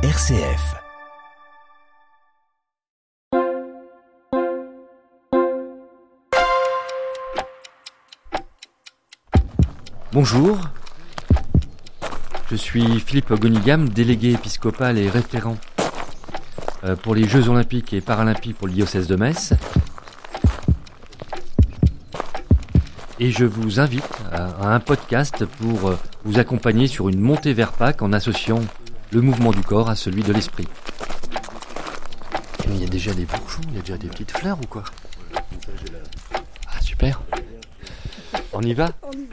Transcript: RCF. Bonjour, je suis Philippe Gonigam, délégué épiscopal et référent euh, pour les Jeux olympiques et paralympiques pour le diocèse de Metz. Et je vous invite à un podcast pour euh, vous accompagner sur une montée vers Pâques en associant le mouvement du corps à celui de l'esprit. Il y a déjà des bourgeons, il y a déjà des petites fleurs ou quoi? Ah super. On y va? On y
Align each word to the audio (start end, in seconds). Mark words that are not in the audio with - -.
RCF. 0.00 0.76
Bonjour, 10.12 10.60
je 12.48 12.54
suis 12.54 13.00
Philippe 13.00 13.32
Gonigam, 13.32 13.88
délégué 13.88 14.34
épiscopal 14.34 14.98
et 14.98 15.10
référent 15.10 15.56
euh, 16.84 16.94
pour 16.94 17.16
les 17.16 17.26
Jeux 17.26 17.48
olympiques 17.48 17.92
et 17.92 18.00
paralympiques 18.00 18.56
pour 18.56 18.68
le 18.68 18.74
diocèse 18.74 19.08
de 19.08 19.16
Metz. 19.16 19.54
Et 23.18 23.32
je 23.32 23.44
vous 23.44 23.80
invite 23.80 24.08
à 24.30 24.72
un 24.72 24.78
podcast 24.78 25.44
pour 25.44 25.88
euh, 25.88 25.98
vous 26.24 26.38
accompagner 26.38 26.86
sur 26.86 27.08
une 27.08 27.18
montée 27.18 27.52
vers 27.52 27.72
Pâques 27.72 28.02
en 28.02 28.12
associant 28.12 28.60
le 29.10 29.20
mouvement 29.20 29.50
du 29.50 29.62
corps 29.62 29.88
à 29.88 29.96
celui 29.96 30.22
de 30.22 30.32
l'esprit. 30.32 30.68
Il 32.66 32.80
y 32.80 32.84
a 32.84 32.88
déjà 32.88 33.14
des 33.14 33.24
bourgeons, 33.24 33.62
il 33.68 33.76
y 33.76 33.78
a 33.78 33.80
déjà 33.80 33.96
des 33.96 34.08
petites 34.08 34.36
fleurs 34.36 34.58
ou 34.62 34.66
quoi? 34.66 34.84
Ah 36.66 36.80
super. 36.80 37.20
On 38.52 38.60
y 38.62 38.74
va? 38.74 38.90
On 39.02 39.12
y 39.12 39.27